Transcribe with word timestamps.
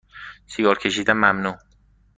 سیگار 0.47 0.77
کشیدن 0.79 1.13
ممنوع 1.17 1.57